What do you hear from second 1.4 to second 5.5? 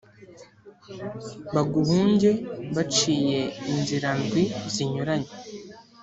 baguhunge baciye inzira ndwi zinyuranye.